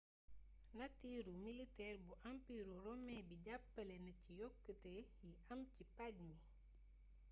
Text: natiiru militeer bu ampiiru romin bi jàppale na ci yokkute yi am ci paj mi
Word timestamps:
natiiru 0.79 1.31
militeer 1.45 1.97
bu 2.07 2.13
ampiiru 2.29 2.75
romin 2.85 3.19
bi 3.29 3.35
jàppale 3.45 3.95
na 4.05 4.11
ci 4.21 4.31
yokkute 4.41 4.89
yi 4.95 5.01
am 5.51 5.61
ci 5.73 5.83
paj 5.95 6.15
mi 6.27 6.37